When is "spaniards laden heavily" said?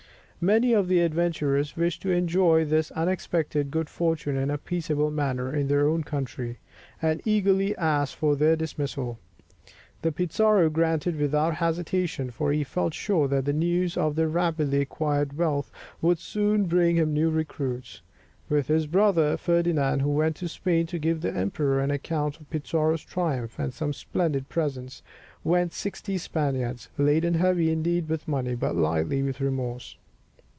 26.17-27.69